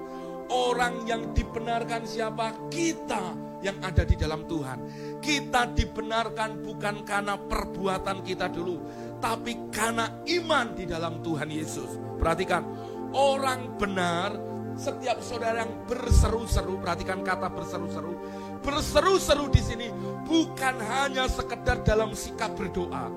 Orang 0.52 1.08
yang 1.08 1.32
dibenarkan 1.32 2.04
siapa? 2.04 2.54
Kita 2.68 3.34
yang 3.60 3.78
ada 3.84 4.04
di 4.08 4.16
dalam 4.16 4.48
Tuhan. 4.48 4.80
Kita 5.20 5.70
dibenarkan 5.72 6.64
bukan 6.64 7.04
karena 7.04 7.36
perbuatan 7.36 8.24
kita 8.24 8.48
dulu, 8.48 8.80
tapi 9.20 9.70
karena 9.72 10.24
iman 10.26 10.68
di 10.76 10.86
dalam 10.88 11.20
Tuhan 11.20 11.50
Yesus. 11.52 12.00
Perhatikan, 12.20 12.64
orang 13.12 13.76
benar 13.76 14.36
setiap 14.80 15.20
saudara 15.20 15.68
yang 15.68 15.74
berseru-seru, 15.84 16.80
perhatikan 16.80 17.20
kata 17.20 17.52
berseru-seru. 17.52 18.16
Berseru-seru 18.64 19.52
di 19.52 19.62
sini 19.64 19.88
bukan 20.24 20.76
hanya 20.80 21.28
sekedar 21.28 21.84
dalam 21.84 22.16
sikap 22.16 22.56
berdoa, 22.56 23.12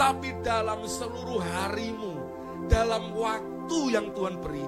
tapi 0.00 0.32
dalam 0.40 0.84
seluruh 0.88 1.40
harimu, 1.40 2.16
dalam 2.68 3.12
waktu 3.12 3.51
yang 3.90 4.10
Tuhan 4.16 4.40
beri. 4.40 4.64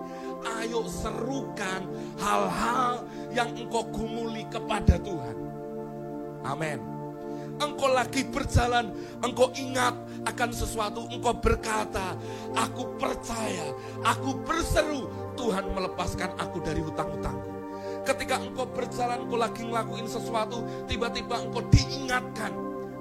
Ayo 0.60 0.84
serukan 0.84 1.88
hal-hal 2.20 3.04
yang 3.32 3.52
engkau 3.56 3.84
gumuli 3.88 4.44
kepada 4.52 5.00
Tuhan. 5.00 5.36
Amin 6.44 6.94
engkau 7.62 7.90
lagi 7.90 8.26
berjalan, 8.26 8.90
engkau 9.22 9.50
ingat 9.54 9.94
akan 10.26 10.50
sesuatu, 10.50 11.06
engkau 11.12 11.36
berkata, 11.38 12.18
aku 12.56 12.98
percaya, 12.98 13.70
aku 14.02 14.42
berseru, 14.42 15.06
Tuhan 15.38 15.70
melepaskan 15.70 16.34
aku 16.40 16.58
dari 16.64 16.82
hutang-hutangku. 16.82 17.52
Ketika 18.04 18.36
engkau 18.42 18.66
berjalan, 18.68 19.24
engkau 19.24 19.38
lagi 19.38 19.62
ngelakuin 19.64 20.08
sesuatu, 20.08 20.60
tiba-tiba 20.90 21.40
engkau 21.40 21.62
diingatkan 21.70 22.52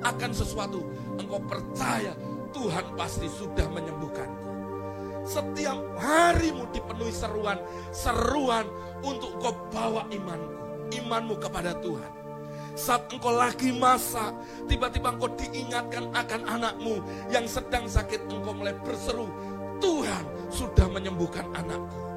akan 0.03 0.31
sesuatu, 0.31 0.83
engkau 1.17 1.39
percaya 1.43 2.13
Tuhan 2.53 2.93
pasti 2.93 3.27
sudah 3.27 3.65
menyembuhkanku. 3.73 4.52
Setiap 5.23 5.79
harimu 5.99 6.67
dipenuhi 6.75 7.15
seruan, 7.15 7.55
seruan 7.95 8.67
untuk 9.03 9.39
kau 9.39 9.55
bawa 9.71 10.03
imanku, 10.11 10.91
imanmu 10.91 11.39
kepada 11.39 11.75
Tuhan. 11.79 12.11
Saat 12.73 13.07
engkau 13.07 13.31
lagi 13.31 13.71
masa, 13.71 14.35
tiba-tiba 14.67 15.15
engkau 15.15 15.31
diingatkan 15.37 16.11
akan 16.11 16.41
anakmu 16.47 16.99
yang 17.31 17.47
sedang 17.47 17.87
sakit, 17.87 18.27
engkau 18.27 18.51
mulai 18.51 18.75
berseru, 18.81 19.29
Tuhan 19.79 20.25
sudah 20.51 20.87
menyembuhkan 20.91 21.47
anakku. 21.55 22.12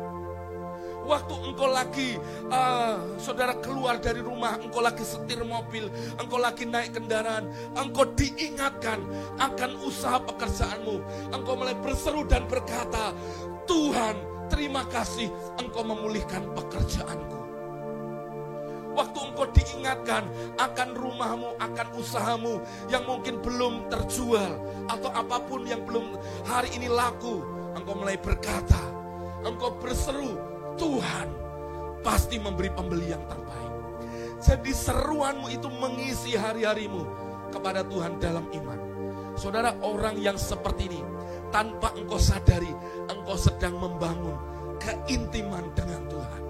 Waktu 1.06 1.34
engkau 1.38 1.70
lagi, 1.70 2.18
uh, 2.50 2.98
saudara 3.14 3.54
keluar 3.62 4.02
dari 4.02 4.18
rumah, 4.18 4.58
engkau 4.58 4.82
lagi 4.82 5.06
setir 5.06 5.38
mobil, 5.46 5.86
engkau 6.18 6.34
lagi 6.34 6.66
naik 6.66 6.98
kendaraan, 6.98 7.46
engkau 7.78 8.10
diingatkan 8.18 8.98
akan 9.38 9.70
usaha 9.86 10.18
pekerjaanmu. 10.18 10.98
Engkau 11.30 11.54
mulai 11.54 11.78
berseru 11.78 12.26
dan 12.26 12.50
berkata, 12.50 13.14
Tuhan 13.70 14.18
terima 14.50 14.82
kasih 14.90 15.30
engkau 15.62 15.86
memulihkan 15.86 16.42
pekerjaanku. 16.58 17.38
Waktu 18.98 19.18
engkau 19.30 19.46
diingatkan 19.54 20.24
akan 20.58 20.88
rumahmu, 20.96 21.54
akan 21.60 21.86
usahamu 22.00 22.64
yang 22.90 23.06
mungkin 23.06 23.38
belum 23.44 23.92
terjual 23.92 24.58
atau 24.90 25.12
apa 25.14 25.38
pun 25.46 25.68
yang 25.68 25.86
belum 25.86 26.18
hari 26.48 26.72
ini 26.74 26.90
laku, 26.90 27.44
engkau 27.78 27.94
mulai 27.94 28.16
berkata, 28.18 28.80
engkau 29.44 29.76
berseru, 29.78 30.55
Tuhan 30.76 31.28
pasti 32.04 32.38
memberi 32.38 32.70
pembeli 32.70 33.10
yang 33.10 33.24
terbaik. 33.26 33.72
Jadi 34.38 34.70
seruanmu 34.70 35.48
itu 35.50 35.66
mengisi 35.80 36.36
hari-harimu 36.36 37.02
kepada 37.50 37.82
Tuhan 37.82 38.20
dalam 38.20 38.46
iman. 38.52 38.80
Saudara 39.36 39.76
orang 39.84 40.16
yang 40.20 40.36
seperti 40.40 40.88
ini 40.88 41.00
tanpa 41.52 41.92
engkau 41.96 42.20
sadari 42.20 42.72
engkau 43.08 43.36
sedang 43.36 43.76
membangun 43.76 44.36
keintiman 44.80 45.64
dengan 45.72 46.04
Tuhan. 46.08 46.42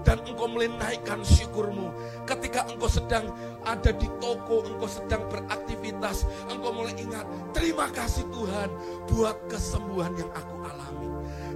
Dan 0.00 0.16
engkau 0.24 0.48
mulai 0.48 0.72
naikkan 0.80 1.20
syukurmu 1.20 1.92
ketika 2.24 2.64
engkau 2.72 2.88
sedang 2.88 3.28
ada 3.68 3.92
di 3.92 4.08
toko, 4.16 4.64
engkau 4.64 4.88
sedang 4.88 5.28
beraktivitas, 5.28 6.24
engkau 6.48 6.72
mulai 6.72 6.96
ingat, 6.96 7.28
terima 7.52 7.84
kasih 7.92 8.24
Tuhan 8.32 8.68
buat 9.12 9.36
kesembuhan 9.52 10.16
yang 10.16 10.30
aku 10.32 10.56
alami. 10.64 10.79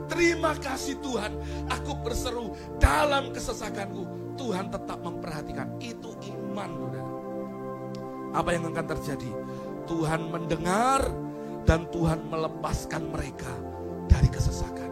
Terima 0.04 0.52
kasih 0.58 1.00
Tuhan, 1.00 1.32
aku 1.72 1.92
berseru 2.04 2.52
dalam 2.76 3.32
kesesakanku. 3.32 4.04
Tuhan 4.34 4.68
tetap 4.68 4.98
memperhatikan. 5.00 5.78
Itu 5.78 6.12
iman, 6.34 6.70
saudara. 6.74 7.12
Apa 8.34 8.50
yang 8.50 8.66
akan 8.74 8.86
terjadi? 8.98 9.30
Tuhan 9.86 10.28
mendengar 10.32 11.06
dan 11.64 11.86
Tuhan 11.94 12.26
melepaskan 12.28 13.14
mereka 13.14 13.52
dari 14.10 14.26
kesesakan. 14.28 14.90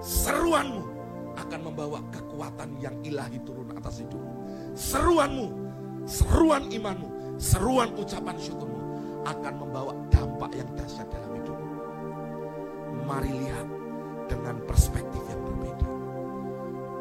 Seruanmu 0.00 0.82
akan 1.38 1.60
membawa 1.62 2.02
kekuatan 2.10 2.80
yang 2.82 2.96
ilahi 3.04 3.38
turun 3.44 3.70
atas 3.76 4.02
hidupmu. 4.02 4.34
Seruanmu, 4.74 5.46
seruan 6.08 6.66
imanmu, 6.72 7.38
seruan 7.38 7.92
ucapan 7.94 8.36
syukurmu 8.40 8.80
akan 9.28 9.54
membawa 9.60 9.92
dampak 10.08 10.56
yang 10.56 10.70
dahsyat 10.74 11.06
dalam. 11.12 11.27
Mari 13.08 13.32
lihat 13.32 13.66
dengan 14.28 14.60
perspektif 14.68 15.24
yang 15.32 15.40
berbeda. 15.40 15.88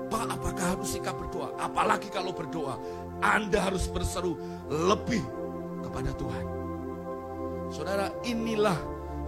Pak, 0.07 0.25
apakah 0.39 0.65
harus 0.79 0.95
sikap 0.95 1.19
berdoa? 1.19 1.51
Apalagi 1.59 2.07
kalau 2.07 2.31
berdoa, 2.31 2.79
Anda 3.19 3.67
harus 3.67 3.91
berseru 3.91 4.39
lebih 4.71 5.19
kepada 5.83 6.15
Tuhan. 6.15 6.45
Saudara, 7.67 8.07
inilah 8.23 8.79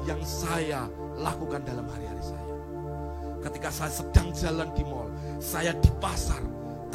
yang 0.08 0.24
saya 0.24 0.88
lakukan 1.20 1.68
dalam 1.68 1.84
hari-hari 1.92 2.24
saya. 2.24 2.48
Ketika 3.44 3.68
saya 3.68 3.92
sedang 3.92 4.32
jalan 4.32 4.72
di 4.72 4.84
mall, 4.88 5.12
saya 5.44 5.76
di 5.76 5.92
pasar, 6.00 6.40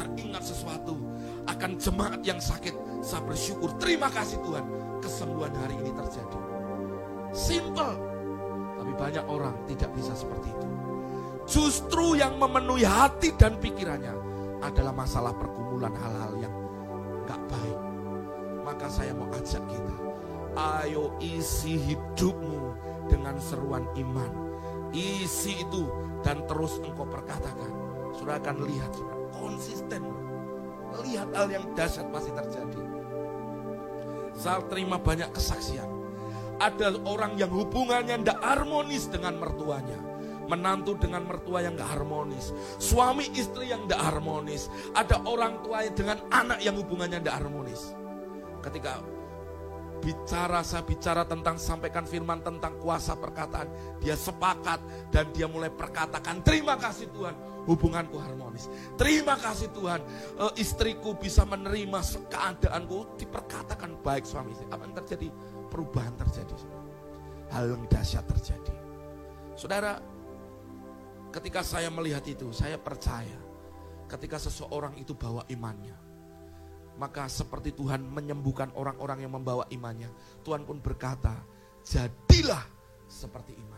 teringat 0.01 0.49
sesuatu 0.49 0.97
akan 1.45 1.77
jemaat 1.77 2.25
yang 2.25 2.41
sakit, 2.41 2.73
saya 3.05 3.21
bersyukur. 3.21 3.69
Terima 3.77 4.09
kasih 4.09 4.41
Tuhan, 4.41 4.65
kesembuhan 5.05 5.53
hari 5.53 5.77
ini 5.77 5.93
terjadi. 5.93 6.41
Simple, 7.37 8.14
banyak 8.95 9.25
orang 9.27 9.55
tidak 9.67 9.91
bisa 9.93 10.15
seperti 10.15 10.49
itu. 10.51 10.67
Justru 11.45 12.17
yang 12.17 12.41
memenuhi 12.41 12.81
hati 12.81 13.29
dan 13.37 13.61
pikirannya 13.61 14.15
adalah 14.65 14.89
masalah 14.95 15.29
pergumulan 15.37 15.93
hal-hal 15.93 16.33
yang 16.41 16.53
gak 17.29 17.37
baik. 17.45 17.79
Maka 18.65 18.89
saya 18.89 19.13
mau 19.13 19.29
ajak 19.29 19.61
kita, 19.69 19.95
ayo 20.57 21.13
isi 21.21 21.77
hidupmu 21.77 22.73
dengan 23.05 23.37
seruan 23.37 23.85
iman. 23.93 24.31
Isi 24.89 25.61
itu 25.61 25.85
dan 26.25 26.41
terus 26.49 26.81
engkau 26.81 27.05
perkatakan. 27.05 27.69
Sudah 28.15 28.41
akan 28.41 28.65
lihat, 28.65 28.89
sudah 28.95 29.17
konsisten. 29.37 30.01
Lihat 31.03 31.29
hal 31.35 31.47
yang 31.51 31.65
dahsyat 31.75 32.07
pasti 32.09 32.31
terjadi. 32.33 32.81
Saya 34.33 34.63
terima 34.65 34.97
banyak 34.97 35.29
kesaksian. 35.35 35.94
Ada 36.55 36.95
orang 37.03 37.35
yang 37.35 37.51
hubungannya 37.51 38.23
tidak 38.23 38.39
harmonis 38.39 39.11
dengan 39.11 39.39
mertuanya 39.39 39.99
menantu 40.45 40.93
dengan 40.97 41.25
mertua 41.25 41.65
yang 41.65 41.73
gak 41.73 41.97
harmonis, 41.97 42.53
suami 42.77 43.25
istri 43.33 43.73
yang 43.73 43.89
gak 43.89 43.97
harmonis, 43.97 44.69
ada 44.93 45.17
orang 45.25 45.61
tua 45.65 45.81
dengan 45.89 46.21
anak 46.29 46.61
yang 46.61 46.77
hubungannya 46.77 47.17
gak 47.25 47.41
harmonis. 47.41 47.97
Ketika 48.61 49.01
bicara 50.05 50.61
saya 50.61 50.85
bicara 50.85 51.25
tentang 51.25 51.57
sampaikan 51.57 52.05
firman 52.05 52.45
tentang 52.45 52.77
kuasa 52.77 53.17
perkataan, 53.17 53.97
dia 53.97 54.13
sepakat 54.13 54.77
dan 55.09 55.33
dia 55.33 55.49
mulai 55.49 55.73
perkatakan 55.73 56.45
terima 56.45 56.77
kasih 56.77 57.09
Tuhan 57.09 57.33
hubunganku 57.65 58.21
harmonis. 58.21 58.69
Terima 58.93 59.33
kasih 59.41 59.73
Tuhan 59.73 60.01
e, 60.37 60.45
istriku 60.61 61.17
bisa 61.17 61.41
menerima 61.49 62.05
keadaanku 62.29 63.17
diperkatakan 63.17 63.97
baik 64.05 64.29
suami 64.29 64.53
istri. 64.53 64.69
Apa 64.69 64.85
yang 64.85 64.95
terjadi? 65.01 65.27
Perubahan 65.75 66.15
terjadi. 66.15 66.55
Hal 67.51 67.75
yang 67.75 67.83
dahsyat 67.91 68.23
terjadi. 68.23 68.75
Saudara, 69.59 69.99
Ketika 71.35 71.67
saya 71.67 71.91
melihat 71.91 72.23
itu, 72.31 72.47
saya 72.55 72.79
percaya 72.79 73.35
ketika 74.07 74.39
seseorang 74.39 74.95
itu 74.95 75.11
bawa 75.19 75.43
imannya. 75.51 75.91
Maka 76.95 77.27
seperti 77.27 77.75
Tuhan 77.75 78.07
menyembuhkan 78.07 78.71
orang-orang 78.71 79.27
yang 79.27 79.35
membawa 79.35 79.67
imannya. 79.67 80.07
Tuhan 80.47 80.63
pun 80.63 80.79
berkata, 80.79 81.35
jadilah 81.83 82.63
seperti 83.11 83.51
iman. 83.59 83.74